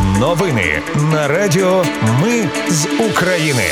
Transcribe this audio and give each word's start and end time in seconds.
Новини 0.00 0.82
на 1.12 1.28
Радіо 1.28 1.84
Ми 2.22 2.48
з 2.68 2.86
України. 3.10 3.62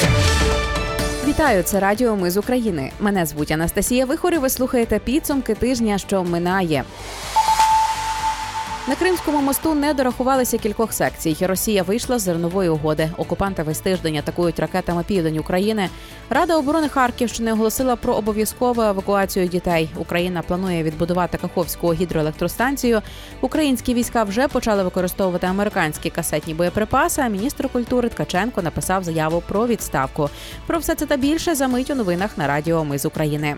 Вітаю, 1.28 1.62
це 1.62 1.80
Радіо 1.80 2.16
Ми 2.16 2.30
з 2.30 2.36
України. 2.36 2.93
Мене 3.00 3.27
звуть 3.27 3.50
Анастасія 3.50 4.06
Вихор 4.06 4.35
і 4.35 4.38
Ви 4.38 4.51
слухаєте 4.51 4.98
підсумки 4.98 5.54
тижня, 5.54 5.98
що 5.98 6.25
минає. 6.25 6.85
На 8.90 8.96
Кримському 8.96 9.40
мосту 9.40 9.74
не 9.74 9.95
дорахувалися 9.95 10.58
кількох 10.58 10.93
секцій. 10.93 11.36
Росія 11.40 11.82
вийшла 11.82 12.18
з 12.18 12.22
зернової 12.22 12.68
угоди. 12.68 13.11
Окупанти 13.16 13.62
весь 13.62 13.79
тиждень 13.79 14.16
атакують 14.16 14.61
ракетами 14.61 15.04
південь 15.07 15.39
України. 15.39 15.89
Рада 16.30 16.57
оборони 16.57 16.89
Харківщини 16.89 17.53
оголосила 17.53 17.96
про 17.96 18.14
обов'язкову 18.14 18.82
евакуацію 18.82 19.48
дітей. 19.48 19.90
Україна 19.96 20.43
планує 20.43 20.82
відбудувати 20.82 21.39
Каховську 21.39 21.93
гідроелектростанцію. 21.93 23.03
Українські 23.40 23.95
війська 23.95 24.25
вже 24.25 24.48
почали 24.48 24.82
використовувати 24.82 25.46
американські 25.46 26.11
касетні 26.11 26.54
боєприпаси. 26.54 27.22
А 27.22 27.29
міністр 27.29 27.68
культури 27.68 28.08
Ткаченко 28.08 28.63
написав 28.63 29.04
заяву 29.04 29.43
про 29.49 29.66
відставку. 29.66 30.30
Про 30.66 30.79
все 30.79 30.94
це 30.94 31.07
та 31.07 31.16
більше 31.16 31.54
за 31.54 31.68
мить 31.68 31.91
у 31.91 31.94
новинах 31.94 32.38
на 32.38 32.47
Радіо 32.47 32.84
Ми 32.84 32.98
з 32.98 33.06
України. 33.06 33.56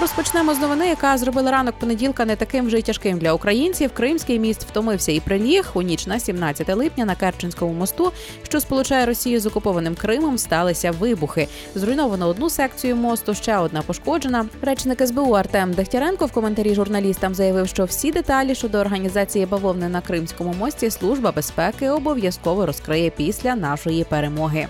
Розпочнемо 0.00 0.54
з 0.54 0.60
новини, 0.60 0.88
яка 0.88 1.18
зробила 1.18 1.50
ранок 1.50 1.74
понеділка 1.78 2.24
не 2.24 2.36
таким 2.36 2.66
вже 2.66 2.78
й 2.78 2.82
тяжким 2.82 3.18
для 3.18 3.32
українців. 3.32 3.90
Кримський 3.94 4.38
міст 4.38 4.62
втомився 4.62 5.12
і 5.12 5.20
приліг 5.20 5.70
у 5.74 5.82
ніч 5.82 6.06
на 6.06 6.20
17 6.20 6.76
липня 6.76 7.04
на 7.04 7.14
Керченському 7.14 7.72
мосту, 7.72 8.12
що 8.42 8.60
сполучає 8.60 9.06
Росію 9.06 9.40
з 9.40 9.46
окупованим 9.46 9.94
Кримом, 9.94 10.38
сталися 10.38 10.90
вибухи. 10.90 11.48
Зруйновано 11.74 12.28
одну 12.28 12.50
секцію 12.50 12.96
мосту, 12.96 13.34
ще 13.34 13.56
одна 13.56 13.82
пошкоджена. 13.82 14.46
Речник 14.62 15.06
СБУ 15.06 15.32
Артем 15.32 15.72
Дегтяренко 15.72 16.26
в 16.26 16.32
коментарі 16.32 16.74
журналістам 16.74 17.34
заявив, 17.34 17.68
що 17.68 17.84
всі 17.84 18.12
деталі 18.12 18.54
щодо 18.54 18.78
організації 18.78 19.46
бавовни 19.46 19.88
на 19.88 20.00
Кримському 20.00 20.54
мості 20.58 20.90
служба 20.90 21.32
безпеки 21.32 21.88
обов'язково 21.88 22.66
розкриє 22.66 23.10
після 23.10 23.54
нашої 23.54 24.04
перемоги. 24.04 24.68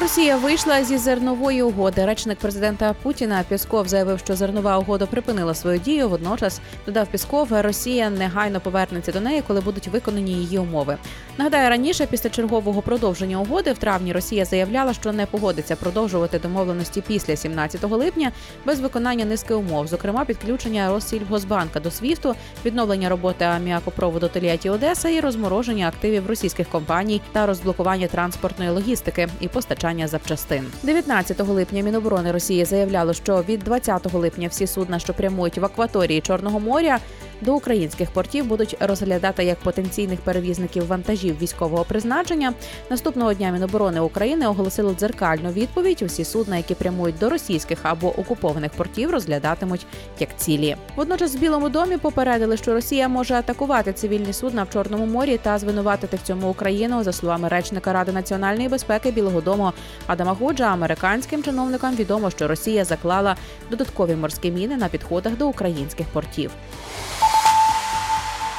Росія 0.00 0.36
вийшла 0.36 0.84
зі 0.84 0.98
зернової 0.98 1.62
угоди. 1.62 2.06
Речник 2.06 2.38
президента 2.38 2.94
Путіна 3.02 3.44
Пісков 3.48 3.88
заявив, 3.88 4.18
що 4.18 4.36
зернова 4.36 4.78
угода 4.78 5.06
припинила 5.06 5.54
свою 5.54 5.78
дію. 5.78 6.08
Водночас 6.08 6.60
додав 6.86 7.06
Пісков, 7.06 7.48
Росія 7.50 8.10
негайно 8.10 8.60
повернеться 8.60 9.12
до 9.12 9.20
неї, 9.20 9.42
коли 9.46 9.60
будуть 9.60 9.88
виконані 9.88 10.32
її 10.32 10.58
умови. 10.58 10.96
Нагадаю, 11.38 11.70
раніше 11.70 12.06
після 12.06 12.30
чергового 12.30 12.82
продовження 12.82 13.40
угоди 13.40 13.72
в 13.72 13.78
травні 13.78 14.12
Росія 14.12 14.44
заявляла, 14.44 14.94
що 14.94 15.12
не 15.12 15.26
погодиться 15.26 15.76
продовжувати 15.76 16.38
домовленості 16.38 17.02
після 17.06 17.36
17 17.36 17.84
липня 17.84 18.32
без 18.64 18.80
виконання 18.80 19.24
низки 19.24 19.54
умов, 19.54 19.86
зокрема 19.86 20.24
підключення 20.24 20.92
Россільгосбанка 20.92 21.80
до 21.80 21.90
СВІФТу, 21.90 22.34
відновлення 22.64 23.08
роботи 23.08 23.44
аміакопроводу 23.44 24.28
Теліаті 24.28 24.70
Одеса 24.70 25.08
і 25.08 25.20
розмороження 25.20 25.88
активів 25.88 26.26
російських 26.26 26.68
компаній 26.68 27.20
та 27.32 27.46
розблокування 27.46 28.06
транспортної 28.06 28.70
логістики 28.70 29.28
і 29.40 29.48
постачання 29.48 29.87
постачання 29.88 30.08
запчастин. 30.08 30.66
19 30.82 31.40
липня 31.40 31.82
Міноборони 31.82 32.32
Росії 32.32 32.64
заявляло, 32.64 33.12
що 33.12 33.44
від 33.48 33.60
20 33.60 34.14
липня 34.14 34.48
всі 34.48 34.66
судна, 34.66 34.98
що 34.98 35.14
прямують 35.14 35.58
в 35.58 35.64
акваторії 35.64 36.20
Чорного 36.20 36.60
моря, 36.60 36.98
до 37.40 37.54
українських 37.54 38.10
портів 38.10 38.46
будуть 38.46 38.76
розглядати 38.80 39.44
як 39.44 39.58
потенційних 39.58 40.20
перевізників 40.20 40.86
вантажів 40.86 41.38
військового 41.38 41.84
призначення. 41.84 42.54
Наступного 42.90 43.34
дня 43.34 43.50
Міноборони 43.50 44.00
України 44.00 44.46
оголосило 44.46 44.94
дзеркальну 44.94 45.50
відповідь. 45.50 46.02
Усі 46.02 46.24
судна, 46.24 46.56
які 46.56 46.74
прямують 46.74 47.18
до 47.18 47.30
російських 47.30 47.78
або 47.82 48.20
окупованих 48.20 48.72
портів, 48.72 49.10
розглядатимуть 49.10 49.86
як 50.20 50.36
цілі. 50.36 50.76
Водночас 50.96 51.36
в 51.36 51.38
Білому 51.38 51.68
домі 51.68 51.96
попередили, 51.96 52.56
що 52.56 52.74
Росія 52.74 53.08
може 53.08 53.34
атакувати 53.34 53.92
цивільні 53.92 54.32
судна 54.32 54.62
в 54.62 54.70
Чорному 54.70 55.06
морі 55.06 55.38
та 55.42 55.58
звинуватити 55.58 56.16
в 56.16 56.22
цьому 56.22 56.50
Україну 56.50 57.04
за 57.04 57.12
словами 57.12 57.48
речника 57.48 57.92
Ради 57.92 58.12
національної 58.12 58.68
безпеки 58.68 59.10
Білого 59.10 59.40
Дому 59.40 59.72
Адама 60.06 60.32
Годжа. 60.32 60.64
Американським 60.64 61.42
чиновникам 61.42 61.96
відомо, 61.96 62.30
що 62.30 62.48
Росія 62.48 62.84
заклала 62.84 63.36
додаткові 63.70 64.14
морські 64.14 64.50
міни 64.50 64.76
на 64.76 64.88
підходах 64.88 65.36
до 65.36 65.48
українських 65.48 66.06
портів. 66.06 66.50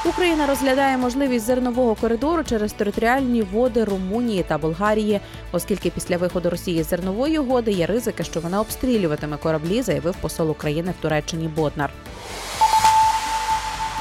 Україна 0.10 0.48
розглядає 0.48 0.98
можливість 0.98 1.46
зернового 1.46 1.96
коридору 1.96 2.44
через 2.44 2.74
територіальні 2.74 3.42
води 3.42 3.84
Румунії 3.84 4.46
та 4.48 4.58
Болгарії, 4.58 5.20
оскільки 5.52 5.90
після 5.90 6.18
виходу 6.18 6.50
Росії 6.50 6.84
з 6.84 6.90
зернової 6.90 7.40
угоди 7.40 7.72
є 7.72 7.86
ризики, 7.86 8.24
що 8.24 8.40
вона 8.40 8.62
обстрілюватиме 8.62 9.38
кораблі, 9.38 9.82
заявив 9.82 10.16
посол 10.22 10.52
України 10.52 10.94
в 11.00 11.02
Туреччині 11.02 11.48
Боднар. 11.48 11.90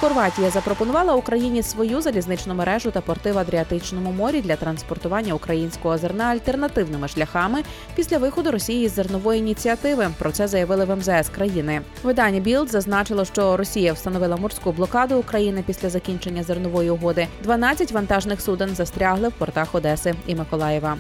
Хорватія 0.01 0.51
запропонувала 0.51 1.15
Україні 1.15 1.63
свою 1.63 2.01
залізничну 2.01 2.55
мережу 2.55 2.91
та 2.91 3.01
порти 3.01 3.33
в 3.33 3.39
Адріатичному 3.39 4.13
морі 4.13 4.41
для 4.41 4.57
транспортування 4.57 5.35
українського 5.35 5.99
зерна 5.99 6.25
альтернативними 6.25 7.09
шляхами 7.09 7.63
після 7.95 8.19
виходу 8.19 8.51
Росії 8.51 8.89
з 8.89 8.95
зернової 8.95 9.41
ініціативи. 9.41 10.09
Про 10.19 10.33
це 10.33 10.49
заявили 10.49 10.85
в 10.85 10.97
МЗС 10.97 11.29
країни. 11.29 11.81
Видання 12.03 12.41
Білд 12.41 12.71
зазначило, 12.71 13.25
що 13.25 13.57
Росія 13.57 13.93
встановила 13.93 14.37
морську 14.37 14.73
блокаду 14.73 15.19
України 15.19 15.65
після 15.67 15.91
закінчення 15.91 16.43
зернової 16.43 16.91
угоди. 16.91 17.27
12 17.43 17.93
вантажних 17.93 18.41
суден 18.41 18.75
застрягли 18.75 19.29
в 19.29 19.33
портах 19.33 19.75
Одеси 19.75 20.15
і 20.27 20.35
Миколаєва. 20.35 20.97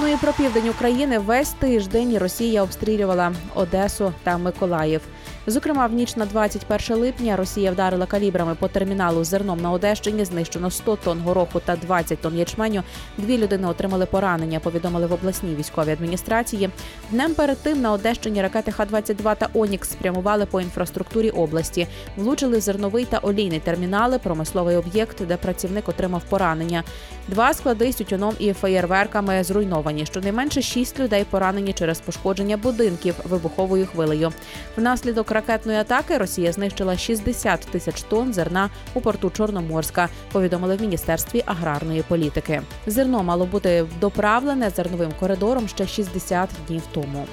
Ну 0.00 0.06
і 0.06 0.16
про 0.16 0.32
південь 0.32 0.68
України 0.68 1.18
весь 1.18 1.50
тиждень 1.50 2.18
Росія 2.18 2.62
обстрілювала 2.62 3.32
Одесу 3.54 4.12
та 4.22 4.38
Миколаїв. 4.38 5.00
Зокрема, 5.48 5.86
в 5.86 5.92
ніч 5.92 6.16
на 6.16 6.26
21 6.26 6.96
липня 6.96 7.36
Росія 7.36 7.72
вдарила 7.72 8.06
калібрами 8.06 8.54
по 8.54 8.68
терміналу 8.68 9.24
з 9.24 9.28
зерном 9.28 9.60
на 9.60 9.70
Одещині. 9.70 10.24
Знищено 10.24 10.70
100 10.70 10.96
тонн 10.96 11.20
гороху 11.20 11.60
та 11.60 11.76
20 11.76 12.20
тонн 12.20 12.38
ячменю. 12.38 12.82
Дві 13.18 13.38
людини 13.38 13.68
отримали 13.68 14.06
поранення. 14.06 14.60
Повідомили 14.60 15.06
в 15.06 15.12
обласній 15.12 15.54
військовій 15.54 15.90
адміністрації. 15.90 16.70
Днем 17.10 17.34
перед 17.34 17.58
тим 17.58 17.80
на 17.80 17.92
Одещині 17.92 18.42
ракети 18.42 18.72
Х-22 18.72 19.36
та 19.36 19.48
Онікс 19.54 19.90
спрямували 19.90 20.46
по 20.46 20.60
інфраструктурі 20.60 21.30
області. 21.30 21.86
Влучили 22.16 22.60
зерновий 22.60 23.04
та 23.04 23.18
олійний 23.18 23.60
термінали, 23.60 24.18
промисловий 24.18 24.76
об'єкт, 24.76 25.26
де 25.26 25.36
працівник 25.36 25.88
отримав 25.88 26.22
поранення. 26.28 26.84
Два 27.28 27.54
склади 27.54 27.92
з 27.92 27.96
тютюном 27.96 28.34
і 28.38 28.52
феєрверками 28.52 29.44
зруйновані. 29.44 30.06
Щонайменше 30.06 30.62
шість 30.62 31.00
людей 31.00 31.24
поранені 31.30 31.72
через 31.72 32.00
пошкодження 32.00 32.56
будинків 32.56 33.14
вибуховою 33.24 33.86
хвилею. 33.86 34.32
Внаслідок 34.76 35.35
ракетної 35.36 35.78
атаки 35.78 36.18
Росія 36.18 36.52
знищила 36.52 36.96
60 36.96 37.60
тисяч 37.60 38.02
тонн 38.02 38.32
зерна 38.32 38.70
у 38.94 39.00
порту 39.00 39.30
Чорноморська. 39.30 40.08
Повідомили 40.32 40.76
в 40.76 40.80
міністерстві 40.80 41.42
аграрної 41.46 42.02
політики. 42.02 42.62
Зерно 42.86 43.22
мало 43.22 43.46
бути 43.46 43.86
доправлене 44.00 44.70
зерновим 44.70 45.12
коридором 45.20 45.68
ще 45.68 45.86
60 45.86 46.48
днів 46.68 46.82
тому. 46.92 47.26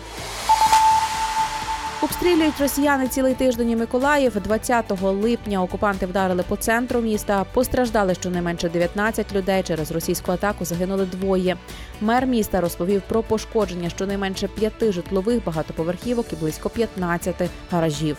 Обстрілюють 2.04 2.62
росіяни 2.62 3.08
цілий 3.08 3.34
тиждень 3.34 3.80
Миколаїв. 3.80 4.42
20 4.42 5.02
липня 5.02 5.64
окупанти 5.64 6.06
вдарили 6.06 6.44
по 6.48 6.56
центру 6.56 7.02
міста. 7.02 7.46
Постраждали 7.54 8.16
щонайменше 8.16 8.70
19 8.70 9.34
людей. 9.36 9.64
Через 9.64 9.92
російську 9.92 10.32
атаку 10.32 10.66
загинули 10.66 11.06
двоє. 11.06 11.58
Мер 12.02 12.26
міста 12.26 12.62
розповів 12.62 13.02
про 13.08 13.24
пошкодження 13.24 13.90
щонайменше 13.90 14.48
п'яти 14.48 14.92
житлових 14.92 15.44
багатоповерхівок 15.46 16.26
і 16.34 16.36
близько 16.36 16.70
15 16.70 17.36
гаражів. 17.72 18.18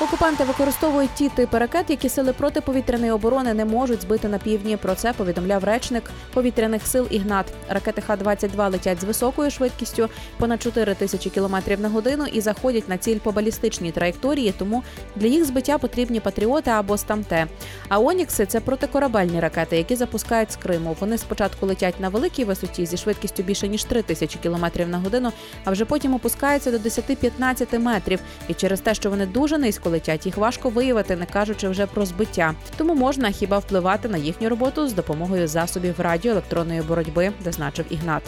Окупанти 0.00 0.44
використовують 0.44 1.10
ті 1.14 1.28
типи 1.28 1.58
ракет, 1.58 1.90
які 1.90 2.08
сили 2.08 2.32
протиповітряної 2.32 3.10
оборони 3.10 3.54
не 3.54 3.64
можуть 3.64 4.02
збити 4.02 4.28
на 4.28 4.38
півдні. 4.38 4.76
Про 4.76 4.94
це 4.94 5.12
повідомляв 5.12 5.64
речник 5.64 6.10
повітряних 6.34 6.86
сил 6.86 7.06
Ігнат. 7.10 7.46
Ракети 7.68 8.00
Х-22 8.00 8.70
летять 8.70 9.00
з 9.00 9.04
високою 9.04 9.50
швидкістю 9.50 10.08
понад 10.36 10.62
4 10.62 10.94
тисячі 10.94 11.30
кілометрів 11.30 11.80
на 11.80 11.88
годину 11.88 12.26
і 12.26 12.40
заходять 12.40 12.88
на 12.88 12.98
ціль 12.98 13.18
по 13.18 13.32
балістичній 13.32 13.92
траєкторії. 13.92 14.54
Тому 14.58 14.82
для 15.16 15.26
їх 15.26 15.44
збиття 15.44 15.78
потрібні 15.78 16.20
патріоти 16.20 16.70
або 16.70 16.98
стамте. 16.98 17.46
А 17.88 17.98
Онікси 18.00 18.46
це 18.46 18.60
протикорабельні 18.60 19.40
ракети, 19.40 19.76
які 19.76 19.96
запускають 19.96 20.52
з 20.52 20.56
Криму. 20.56 20.96
Вони 21.00 21.18
спочатку 21.18 21.66
летять 21.66 22.00
на 22.00 22.08
великій 22.08 22.44
висоті 22.44 22.86
зі 22.86 22.96
швидкістю 22.96 23.42
більше 23.42 23.68
ніж 23.68 23.84
3 23.84 24.02
тисячі 24.02 24.38
кілометрів 24.42 24.88
на 24.88 24.98
годину, 24.98 25.32
а 25.64 25.70
вже 25.70 25.84
потім 25.84 26.14
опускаються 26.14 26.70
до 26.70 26.76
10-15 26.78 27.78
метрів. 27.78 28.20
І 28.48 28.54
через 28.54 28.80
те, 28.80 28.94
що 28.94 29.10
вони 29.10 29.26
дуже 29.26 29.58
низько 29.58 29.87
летять, 29.88 30.26
їх 30.26 30.36
важко 30.36 30.70
виявити, 30.70 31.16
не 31.16 31.26
кажучи 31.26 31.68
вже 31.68 31.86
про 31.86 32.06
збиття. 32.06 32.54
Тому 32.76 32.94
можна 32.94 33.30
хіба 33.30 33.58
впливати 33.58 34.08
на 34.08 34.18
їхню 34.18 34.48
роботу 34.48 34.88
з 34.88 34.92
допомогою 34.92 35.48
засобів 35.48 36.00
радіоелектронної 36.00 36.82
боротьби, 36.82 37.32
зазначив 37.44 37.86
Ігнат. 37.90 38.22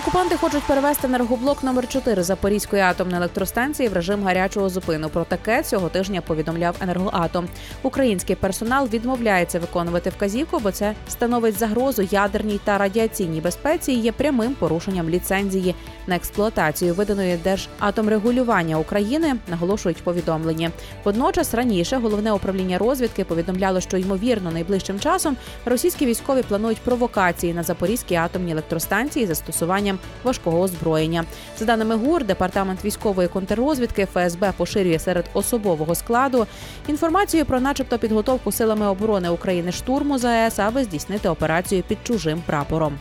Окупанти 0.00 0.36
хочуть 0.36 0.62
перевести 0.62 1.06
енергоблок 1.06 1.62
номер 1.62 1.88
4 1.88 2.22
Запорізької 2.22 2.82
атомної 2.82 3.16
електростанції 3.16 3.88
в 3.88 3.92
режим 3.92 4.22
гарячого 4.24 4.68
зупину. 4.68 5.08
Про 5.08 5.24
таке 5.24 5.62
цього 5.62 5.88
тижня 5.88 6.20
повідомляв 6.20 6.76
енергоатом. 6.80 7.48
Український 7.82 8.36
персонал 8.36 8.88
відмовляється 8.88 9.58
виконувати 9.58 10.10
вказівку, 10.10 10.58
бо 10.58 10.70
це 10.70 10.94
становить 11.08 11.58
загрозу 11.58 12.02
ядерній 12.02 12.60
та 12.64 12.78
радіаційній 12.78 13.40
безпеці. 13.40 13.92
і 13.92 14.00
Є 14.00 14.12
прямим 14.12 14.54
порушенням 14.54 15.10
ліцензії 15.10 15.74
на 16.06 16.16
експлуатацію 16.16 16.94
виданої 16.94 17.36
Держатомрегулювання 17.36 18.78
України. 18.78 19.36
Наголошують 19.48 20.02
повідомлення. 20.02 20.70
Водночас 21.04 21.54
раніше 21.54 21.96
головне 21.96 22.32
управління 22.32 22.78
розвідки 22.78 23.24
повідомляло, 23.24 23.80
що 23.80 23.96
ймовірно 23.96 24.50
найближчим 24.50 25.00
часом 25.00 25.36
російські 25.64 26.06
військові 26.06 26.42
планують 26.42 26.80
провокації 26.80 27.54
на 27.54 27.62
Запорізькій 27.62 28.14
атомній 28.14 28.52
електростанції 28.52 29.26
застосування 29.26 29.89
застосуванням 29.90 29.98
важкого 30.24 30.60
озброєння. 30.60 31.24
За 31.58 31.64
даними 31.64 31.96
ГУР, 31.96 32.24
департамент 32.24 32.84
військової 32.84 33.28
контррозвідки 33.28 34.06
ФСБ 34.06 34.52
поширює 34.56 34.98
серед 34.98 35.30
особового 35.34 35.94
складу 35.94 36.46
інформацію 36.88 37.44
про, 37.44 37.60
начебто, 37.60 37.98
підготовку 37.98 38.52
силами 38.52 38.86
оборони 38.86 39.30
України 39.30 39.72
штурму 39.72 40.18
ЗАЕС, 40.18 40.58
аби 40.58 40.84
здійснити 40.84 41.28
операцію 41.28 41.82
під 41.82 41.98
чужим 42.04 42.42
прапором. 42.46 42.98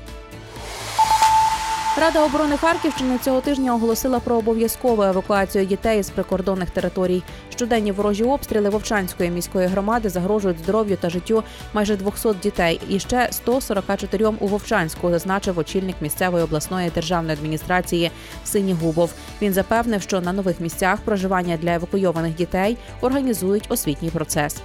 Рада 2.00 2.26
оборони 2.26 2.58
Харківщини 2.58 3.18
цього 3.18 3.42
тижня 3.42 3.76
оголосила 3.76 4.20
про 4.20 4.38
обов'язкову 4.38 5.04
евакуацію 5.04 5.66
дітей 5.66 6.04
з 6.04 6.10
прикордонних 6.10 6.70
територій. 6.70 7.24
Щоденні 7.50 7.92
ворожі 7.92 8.24
обстріли 8.24 8.70
Вовчанської 8.70 9.30
міської 9.30 9.68
громади 9.68 10.10
загрожують 10.10 10.60
здоров'ю 10.60 10.98
та 10.98 11.10
життю 11.10 11.44
майже 11.74 11.98
200 11.98 12.34
дітей. 12.44 12.82
І 12.90 13.00
ще 13.00 13.28
144 13.32 14.28
у 14.40 14.48
Вовчанську, 14.48 15.10
зазначив 15.10 15.60
очільник 15.60 15.96
місцевої 16.02 16.44
обласної 16.44 16.90
державної 16.90 17.38
адміністрації 17.38 18.12
Сині 18.46 18.74
Губов. 18.74 19.14
Він 19.42 19.54
запевнив, 19.54 20.02
що 20.02 20.22
на 20.22 20.34
нових 20.34 20.60
місцях 20.60 21.00
проживання 21.00 21.58
для 21.58 21.74
евакуйованих 21.74 22.36
дітей 22.36 22.78
організують 23.02 23.66
освітній 23.70 24.10
процес. 24.10 24.56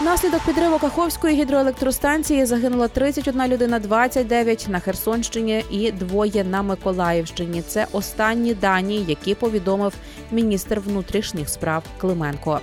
Внаслідок 0.00 0.40
підриву 0.46 0.78
Каховської 0.78 1.36
гідроелектростанції 1.42 2.46
загинула 2.46 2.88
31 2.88 3.46
людина, 3.46 3.78
29 3.78 4.66
на 4.68 4.80
Херсонщині 4.80 5.64
і 5.70 5.92
двоє 5.92 6.44
на 6.44 6.62
Миколаївщині. 6.62 7.62
Це 7.62 7.86
останні 7.92 8.54
дані, 8.54 9.04
які 9.08 9.34
повідомив 9.34 9.94
міністр 10.32 10.80
внутрішніх 10.80 11.48
справ 11.48 11.84
Клименко. 11.98 12.60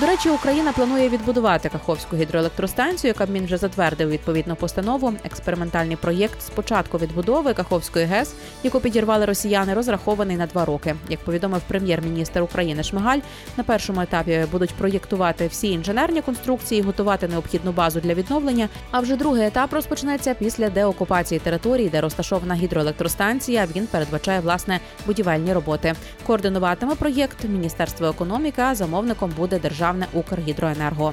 До 0.00 0.06
речі, 0.06 0.30
Україна 0.30 0.72
планує 0.72 1.08
відбудувати 1.08 1.68
Каховську 1.68 2.16
гідроелектростанцію. 2.16 3.14
Кабмін 3.14 3.44
вже 3.44 3.56
затвердив 3.56 4.08
відповідну 4.08 4.56
постанову. 4.56 5.12
Експериментальний 5.24 5.96
проєкт 5.96 6.42
спочатку 6.42 6.98
відбудови 6.98 7.54
Каховської 7.54 8.06
ГЕС, 8.06 8.34
яку 8.62 8.80
підірвали 8.80 9.24
росіяни, 9.24 9.74
розрахований 9.74 10.36
на 10.36 10.46
два 10.46 10.64
роки. 10.64 10.94
Як 11.08 11.20
повідомив 11.20 11.62
прем'єр-міністр 11.68 12.42
України 12.42 12.82
Шмигаль, 12.82 13.18
на 13.56 13.64
першому 13.64 14.00
етапі 14.00 14.44
будуть 14.52 14.74
проєктувати 14.74 15.46
всі 15.46 15.70
інженерні 15.70 16.22
конструкції, 16.22 16.82
готувати 16.82 17.28
необхідну 17.28 17.72
базу 17.72 18.00
для 18.00 18.14
відновлення. 18.14 18.68
А 18.90 19.00
вже 19.00 19.16
другий 19.16 19.46
етап 19.46 19.72
розпочнеться 19.72 20.34
після 20.34 20.70
деокупації 20.70 21.40
території, 21.40 21.88
де 21.88 22.00
розташована 22.00 22.54
гідроелектростанція. 22.54 23.68
Він 23.76 23.86
передбачає 23.86 24.40
власне 24.40 24.80
будівельні 25.06 25.52
роботи. 25.52 25.94
Координуватиме 26.26 26.94
проєкт 26.94 27.44
Міністерство 27.44 28.06
економіки. 28.06 28.62
а 28.62 28.74
Замовником 28.74 29.32
буде 29.36 29.58
держава 29.58 29.85
державне 29.86 30.06
Укргідроенерго. 30.12 31.12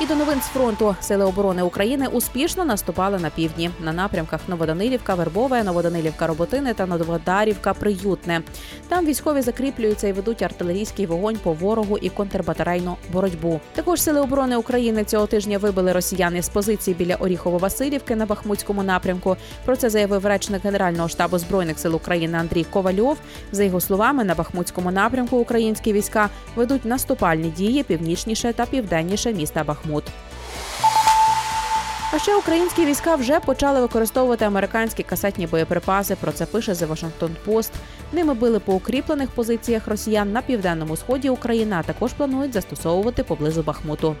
І 0.00 0.06
до 0.06 0.14
новин 0.14 0.40
з 0.40 0.44
фронту 0.44 0.96
сили 1.00 1.24
оборони 1.24 1.62
України 1.62 2.06
успішно 2.06 2.64
наступали 2.64 3.18
на 3.18 3.30
півдні 3.30 3.70
на 3.80 3.92
напрямках 3.92 4.40
Новоданилівка, 4.48 5.14
Вербове, 5.14 5.62
Новоданилівка, 5.62 6.26
Роботини 6.26 6.74
та 6.74 6.86
Новодарівка 6.86 7.74
Приютне. 7.74 8.42
Там 8.88 9.06
військові 9.06 9.42
закріплюються 9.42 10.08
і 10.08 10.12
ведуть 10.12 10.42
артилерійський 10.42 11.06
вогонь 11.06 11.36
по 11.36 11.52
ворогу 11.52 11.98
і 11.98 12.10
контрбатарейну 12.10 12.96
боротьбу. 13.12 13.60
Також 13.72 14.02
сили 14.02 14.20
оборони 14.20 14.56
України 14.56 15.04
цього 15.04 15.26
тижня 15.26 15.58
вибили 15.58 15.92
росіяни 15.92 16.42
з 16.42 16.48
позиції 16.48 16.94
біля 16.94 17.14
Оріхово-Василівки 17.14 18.14
на 18.14 18.26
Бахмутському 18.26 18.82
напрямку. 18.82 19.36
Про 19.64 19.76
це 19.76 19.90
заявив 19.90 20.26
речник 20.26 20.64
Генерального 20.64 21.08
штабу 21.08 21.38
збройних 21.38 21.78
сил 21.78 21.96
України 21.96 22.38
Андрій 22.38 22.64
Ковальов. 22.64 23.18
За 23.52 23.64
його 23.64 23.80
словами, 23.80 24.24
на 24.24 24.34
Бахмутському 24.34 24.90
напрямку 24.90 25.36
українські 25.36 25.92
війська 25.92 26.30
ведуть 26.56 26.84
наступальні 26.84 27.48
дії 27.48 27.82
північніше 27.82 28.52
та 28.52 28.66
південніше 28.66 29.32
міста 29.32 29.64
Бахмут. 29.64 29.83
Бахмут. 29.84 30.04
А 32.12 32.18
ще 32.18 32.36
українські 32.36 32.86
війська 32.86 33.16
вже 33.16 33.40
почали 33.40 33.80
використовувати 33.80 34.44
американські 34.44 35.02
касетні 35.02 35.46
боєприпаси. 35.46 36.16
Про 36.16 36.32
це 36.32 36.46
пише 36.46 36.72
The 36.72 36.88
Washington 36.88 37.30
Post. 37.46 37.70
Ними 38.12 38.34
били 38.34 38.58
по 38.58 38.74
укріплених 38.74 39.30
позиціях 39.30 39.88
росіян 39.88 40.32
на 40.32 40.42
південному 40.42 40.96
сході 40.96 41.30
України. 41.30 41.76
а 41.78 41.82
Також 41.82 42.12
планують 42.12 42.52
застосовувати 42.52 43.24
поблизу 43.24 43.62
Бахмуту. 43.62 44.16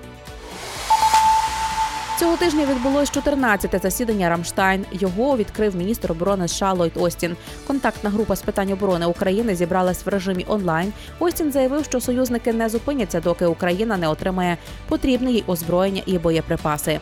Цього 2.24 2.36
тижня 2.36 2.66
відбулось 2.66 3.12
14-те 3.12 3.78
засідання 3.78 4.28
Рамштайн. 4.28 4.84
Його 4.92 5.36
відкрив 5.36 5.76
міністр 5.76 6.12
оборони 6.12 6.48
США 6.48 6.72
Ллойд 6.72 6.92
Остін. 6.96 7.36
Контактна 7.66 8.10
група 8.10 8.36
з 8.36 8.42
питань 8.42 8.72
оборони 8.72 9.06
України 9.06 9.54
зібралась 9.54 10.06
в 10.06 10.08
режимі 10.08 10.44
онлайн. 10.48 10.92
Остін 11.18 11.52
заявив, 11.52 11.84
що 11.84 12.00
союзники 12.00 12.52
не 12.52 12.68
зупиняться, 12.68 13.20
доки 13.20 13.46
Україна 13.46 13.96
не 13.96 14.08
отримає 14.08 14.56
потрібне 14.88 15.32
їй 15.32 15.44
озброєння 15.46 16.02
і 16.06 16.18
боєприпаси. 16.18 17.00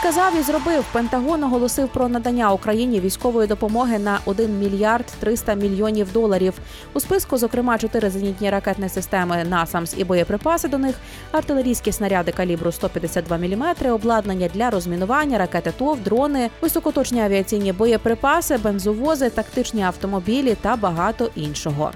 Сказав 0.00 0.40
і 0.40 0.42
зробив. 0.42 0.84
Пентагон 0.92 1.44
оголосив 1.44 1.88
про 1.88 2.08
надання 2.08 2.52
Україні 2.52 3.00
військової 3.00 3.48
допомоги 3.48 3.98
на 3.98 4.18
1 4.24 4.58
мільярд 4.58 5.06
300 5.20 5.54
мільйонів 5.54 6.12
доларів. 6.12 6.54
У 6.92 7.00
списку, 7.00 7.36
зокрема, 7.36 7.78
чотири 7.78 8.10
зенітні 8.10 8.50
ракетні 8.50 8.88
системи 8.88 9.44
«Насамс» 9.44 9.94
і 9.96 10.04
боєприпаси 10.04 10.68
до 10.68 10.78
них, 10.78 10.96
артилерійські 11.32 11.92
снаряди 11.92 12.32
калібру 12.32 12.72
152 12.72 13.38
мм, 13.38 13.92
обладнання 13.92 14.48
для 14.54 14.70
розмінування, 14.70 15.38
ракети 15.38 15.72
ТОВ, 15.78 16.00
дрони, 16.00 16.50
високоточні 16.60 17.20
авіаційні 17.20 17.72
боєприпаси, 17.72 18.56
бензовози, 18.56 19.30
тактичні 19.30 19.82
автомобілі 19.82 20.56
та 20.62 20.76
багато 20.76 21.30
іншого. 21.34 21.92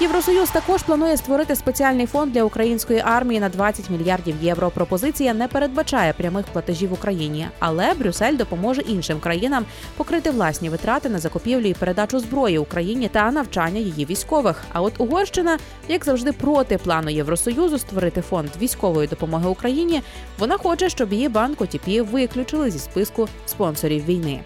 Євросоюз 0.00 0.50
також 0.50 0.82
планує 0.82 1.16
створити 1.16 1.56
спеціальний 1.56 2.06
фонд 2.06 2.32
для 2.32 2.44
української 2.44 3.02
армії 3.04 3.40
на 3.40 3.48
20 3.48 3.90
мільярдів 3.90 4.34
євро. 4.42 4.70
Пропозиція 4.70 5.34
не 5.34 5.48
передбачає 5.48 6.12
прямих 6.12 6.46
платежів 6.46 6.92
Україні, 6.92 7.48
але 7.58 7.94
Брюссель 7.94 8.36
допоможе 8.36 8.80
іншим 8.80 9.20
країнам 9.20 9.64
покрити 9.96 10.30
власні 10.30 10.68
витрати 10.68 11.08
на 11.08 11.18
закупівлю 11.18 11.66
і 11.66 11.74
передачу 11.74 12.20
зброї 12.20 12.58
Україні 12.58 13.08
та 13.08 13.30
навчання 13.30 13.80
її 13.80 14.04
військових. 14.04 14.62
А 14.72 14.80
от 14.80 15.00
Угорщина, 15.00 15.58
як 15.88 16.04
завжди, 16.04 16.32
проти 16.32 16.78
плану 16.78 17.10
Євросоюзу 17.10 17.78
створити 17.78 18.20
фонд 18.20 18.50
військової 18.60 19.08
допомоги 19.08 19.48
Україні. 19.48 20.02
Вона 20.38 20.58
хоче, 20.58 20.88
щоб 20.88 21.12
її 21.12 21.28
банк 21.28 21.60
ОТП 21.60 21.88
виключили 22.12 22.70
зі 22.70 22.78
списку 22.78 23.28
спонсорів 23.46 24.04
війни. 24.04 24.40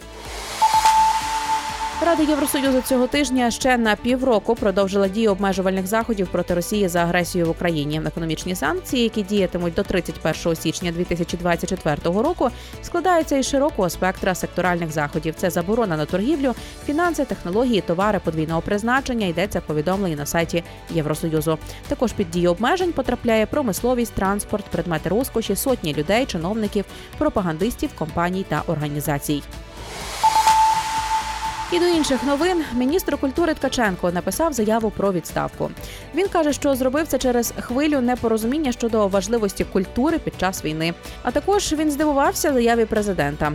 Рада 2.02 2.22
Євросоюзу 2.22 2.80
цього 2.80 3.06
тижня 3.06 3.50
ще 3.50 3.78
на 3.78 3.96
півроку 3.96 4.54
продовжила 4.54 5.08
дію 5.08 5.30
обмежувальних 5.30 5.86
заходів 5.86 6.28
проти 6.28 6.54
Росії 6.54 6.88
за 6.88 6.98
агресію 6.98 7.46
в 7.46 7.50
Україні. 7.50 8.00
Економічні 8.06 8.54
санкції, 8.54 9.02
які 9.02 9.22
діятимуть 9.22 9.74
до 9.74 9.82
31 9.82 10.56
січня 10.56 10.92
2024 10.92 11.96
року, 12.04 12.50
складаються 12.82 13.36
із 13.36 13.46
широкого 13.48 13.90
спектра 13.90 14.34
секторальних 14.34 14.92
заходів. 14.92 15.34
Це 15.34 15.50
заборона 15.50 15.96
на 15.96 16.06
торгівлю, 16.06 16.54
фінанси, 16.86 17.24
технології, 17.24 17.80
товари 17.80 18.20
подвійного 18.24 18.60
призначення. 18.60 19.26
Йдеться 19.26 19.60
повідомлення 19.60 20.16
на 20.16 20.26
сайті 20.26 20.64
Євросоюзу. 20.90 21.58
Також 21.88 22.12
під 22.12 22.30
дію 22.30 22.50
обмежень 22.50 22.92
потрапляє 22.92 23.46
промисловість, 23.46 24.12
транспорт, 24.12 24.64
предмети 24.64 25.08
розкоші, 25.08 25.56
сотні 25.56 25.94
людей, 25.94 26.26
чиновників, 26.26 26.84
пропагандистів, 27.18 27.90
компаній 27.94 28.44
та 28.48 28.62
організацій. 28.66 29.42
І 31.74 31.78
до 31.78 31.86
інших 31.86 32.24
новин 32.24 32.64
міністр 32.74 33.16
культури 33.16 33.54
Ткаченко 33.54 34.12
написав 34.12 34.52
заяву 34.52 34.90
про 34.90 35.12
відставку. 35.12 35.70
Він 36.14 36.28
каже, 36.28 36.52
що 36.52 36.74
зробив 36.74 37.06
це 37.06 37.18
через 37.18 37.52
хвилю 37.60 38.00
непорозуміння 38.00 38.72
щодо 38.72 39.08
важливості 39.08 39.64
культури 39.64 40.18
під 40.18 40.34
час 40.40 40.64
війни. 40.64 40.94
А 41.22 41.30
також 41.30 41.72
він 41.72 41.90
здивувався 41.90 42.52
заяві 42.52 42.84
президента. 42.84 43.52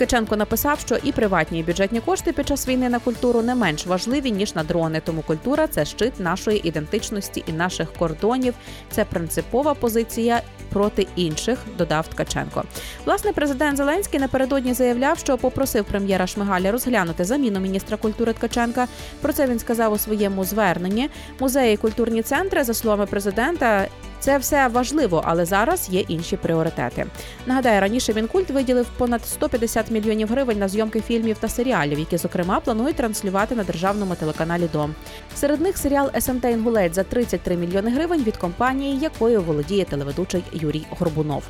Ткаченко 0.00 0.36
написав, 0.36 0.80
що 0.80 0.96
і 1.02 1.12
приватні 1.12 1.58
і 1.60 1.62
бюджетні 1.62 2.00
кошти 2.00 2.32
під 2.32 2.48
час 2.48 2.68
війни 2.68 2.88
на 2.88 2.98
культуру 2.98 3.42
не 3.42 3.54
менш 3.54 3.86
важливі 3.86 4.30
ніж 4.30 4.54
на 4.54 4.64
дрони. 4.64 5.02
Тому 5.04 5.22
культура 5.22 5.66
це 5.66 5.84
щит 5.84 6.20
нашої 6.20 6.68
ідентичності 6.68 7.44
і 7.46 7.52
наших 7.52 7.92
кордонів. 7.92 8.54
Це 8.90 9.04
принципова 9.04 9.74
позиція 9.74 10.42
проти 10.72 11.06
інших. 11.16 11.58
Додав 11.78 12.08
Ткаченко. 12.08 12.64
Власне, 13.04 13.32
президент 13.32 13.76
Зеленський 13.76 14.20
напередодні 14.20 14.74
заявляв, 14.74 15.18
що 15.18 15.38
попросив 15.38 15.84
прем'єра 15.84 16.26
Шмигаля 16.26 16.72
розглянути 16.72 17.24
заміну 17.24 17.60
міністра 17.60 17.96
культури 17.96 18.32
Ткаченка. 18.32 18.88
Про 19.20 19.32
це 19.32 19.46
він 19.46 19.58
сказав 19.58 19.92
у 19.92 19.98
своєму 19.98 20.44
зверненні. 20.44 21.10
Музеї 21.40 21.74
і 21.74 21.76
культурні 21.76 22.22
центри, 22.22 22.64
за 22.64 22.74
словами 22.74 23.06
президента, 23.06 23.86
Це 24.20 24.38
все 24.38 24.68
важливо, 24.68 25.22
але 25.26 25.44
зараз 25.44 25.88
є 25.90 26.00
інші 26.00 26.36
пріоритети. 26.36 27.06
Нагадаю, 27.46 27.80
раніше 27.80 28.14
Мінкульт 28.14 28.50
виділив 28.50 28.86
понад 28.98 29.26
150 29.26 29.90
мільйонів 29.90 30.28
гривень 30.28 30.58
на 30.58 30.68
зйомки 30.68 31.00
фільмів 31.00 31.38
та 31.38 31.48
серіалів, 31.48 31.98
які, 31.98 32.16
зокрема, 32.16 32.60
планують 32.60 32.96
транслювати 32.96 33.54
на 33.54 33.64
державному 33.64 34.14
телеканалі 34.14 34.68
Дом. 34.72 34.94
Серед 35.36 35.60
них 35.60 35.78
серіал 35.78 36.10
СМТ 36.20 36.44
Інгулець 36.44 36.94
за 36.94 37.04
33 37.04 37.56
мільйони 37.56 37.90
гривень 37.90 38.22
від 38.22 38.36
компанії, 38.36 38.98
якою 38.98 39.42
володіє 39.42 39.84
телеведучий 39.84 40.44
Юрій 40.52 40.86
Горбунов. 40.90 41.42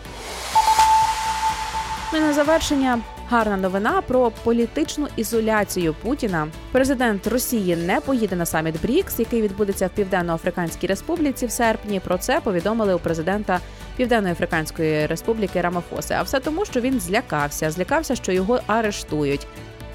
Ну 2.12 2.18
і 2.18 2.22
на 2.22 2.32
завершення 2.32 2.98
гарна 3.30 3.56
новина 3.56 4.02
про 4.02 4.30
політичну 4.30 5.08
ізоляцію 5.16 5.94
Путіна. 6.02 6.48
Президент 6.72 7.26
Росії 7.26 7.76
не 7.76 8.00
поїде 8.00 8.36
на 8.36 8.46
саміт 8.46 8.82
БРІКС, 8.82 9.18
який 9.18 9.42
відбудеться 9.42 9.86
в 9.86 9.90
Південно-Африканській 9.90 10.86
Республіці 10.86 11.46
в 11.46 11.50
серпні. 11.50 12.00
Про 12.00 12.18
це 12.18 12.40
повідомили 12.40 12.94
у 12.94 12.98
президента 12.98 13.60
Південної 13.96 14.32
Африканської 14.32 15.06
Республіки 15.06 15.60
Рамафоси. 15.60 16.14
А 16.14 16.22
все 16.22 16.40
тому, 16.40 16.64
що 16.64 16.80
він 16.80 17.00
злякався, 17.00 17.70
злякався, 17.70 18.14
що 18.14 18.32
його 18.32 18.60
арештують. 18.66 19.46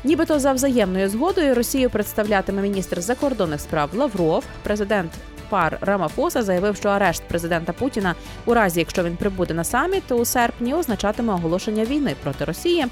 Нібито 0.04 0.40
за 0.40 0.54
взаємною 0.54 1.10
згодою 1.10 1.56
Росію 1.56 1.90
представлятиме 1.90 2.62
міністр 2.62 3.02
закордонних 3.02 3.62
справ 3.62 3.90
Лавров. 3.94 4.44
Президент 4.64 5.12
пар 5.50 5.78
Рамафоса 5.82 6.44
заявив, 6.44 6.76
що 6.76 6.90
арешт 6.90 7.24
президента 7.24 7.74
Путіна 7.74 8.16
у 8.46 8.54
разі, 8.54 8.80
якщо 8.80 9.04
він 9.04 9.16
прибуде 9.16 9.54
на 9.54 9.64
саміт 9.64 10.12
у 10.12 10.26
серпні, 10.26 10.74
означатиме 10.74 11.34
оголошення 11.34 11.86
війни 11.86 12.16
проти 12.24 12.46
Росії. 12.46 12.86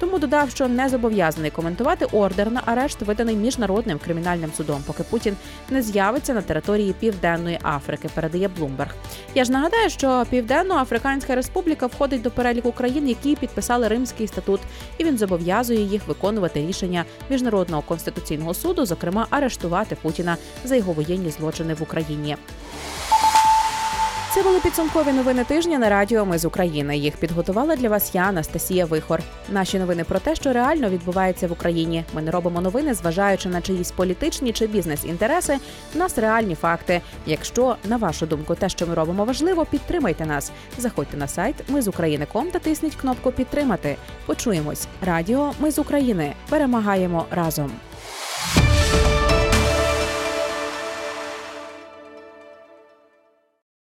Тому 0.00 0.18
додав, 0.18 0.50
що 0.50 0.68
не 0.68 0.88
зобов'язаний 0.88 1.50
коментувати 1.50 2.04
ордер 2.04 2.50
на 2.52 2.62
арешт, 2.66 3.02
виданий 3.02 3.36
міжнародним 3.36 3.98
кримінальним 3.98 4.50
судом, 4.56 4.82
поки 4.86 5.02
Путін 5.02 5.36
не 5.70 5.82
з'явиться 5.82 6.34
на 6.34 6.42
території 6.42 6.92
Південної 6.92 7.58
Африки. 7.62 8.08
Передає 8.14 8.48
Блумберг. 8.48 8.94
Я 9.34 9.44
ж 9.44 9.52
нагадаю, 9.52 9.90
що 9.90 10.26
Південно-Африканська 10.30 11.34
Республіка 11.34 11.86
входить 11.86 12.22
до 12.22 12.30
переліку 12.30 12.72
країн, 12.72 13.08
які 13.08 13.36
підписали 13.36 13.88
Римський 13.88 14.26
статут, 14.26 14.60
і 14.98 15.04
він 15.04 15.18
зобов'язує 15.18 15.80
їх 15.80 16.08
виконувати 16.08 16.60
рішення 16.60 17.04
міжнародного 17.30 17.82
конституційного 17.82 18.54
суду, 18.54 18.86
зокрема 18.86 19.26
арештувати 19.30 19.96
Путіна 20.02 20.36
за 20.64 20.76
його 20.76 20.92
воєнні 20.92 21.30
злочини 21.30 21.74
в 21.74 21.82
Україні. 21.98 22.36
Це 24.34 24.42
були 24.42 24.60
підсумкові 24.60 25.12
новини 25.12 25.44
тижня 25.44 25.78
на 25.78 25.88
радіо 25.88 26.26
Ми 26.26 26.38
з 26.38 26.44
України. 26.44 26.98
Їх 26.98 27.16
підготувала 27.16 27.76
для 27.76 27.88
вас 27.88 28.14
я, 28.14 28.22
Анастасія 28.22 28.84
Вихор. 28.84 29.20
Наші 29.48 29.78
новини 29.78 30.04
про 30.04 30.18
те, 30.18 30.34
що 30.34 30.52
реально 30.52 30.90
відбувається 30.90 31.48
в 31.48 31.52
Україні. 31.52 32.04
Ми 32.14 32.22
не 32.22 32.30
робимо 32.30 32.60
новини, 32.60 32.94
зважаючи 32.94 33.48
на 33.48 33.60
чиїсь 33.60 33.90
політичні 33.90 34.52
чи 34.52 34.66
бізнес-інтереси. 34.66 35.58
У 35.94 35.98
нас 35.98 36.18
реальні 36.18 36.54
факти. 36.54 37.00
Якщо 37.26 37.76
на 37.84 37.96
вашу 37.96 38.26
думку 38.26 38.54
те, 38.54 38.68
що 38.68 38.86
ми 38.86 38.94
робимо, 38.94 39.24
важливо, 39.24 39.64
підтримайте 39.64 40.26
нас. 40.26 40.52
Заходьте 40.78 41.16
на 41.16 41.28
сайт 41.28 41.56
Ми 41.68 41.82
з 41.82 41.88
України.ком 41.88 42.50
та 42.50 42.58
тисніть 42.58 42.96
кнопку 42.96 43.32
Підтримати. 43.32 43.96
Почуємось. 44.26 44.86
Радіо 45.06 45.52
Ми 45.60 45.70
з 45.70 45.78
України. 45.78 46.34
Перемагаємо 46.48 47.26
разом. 47.30 47.70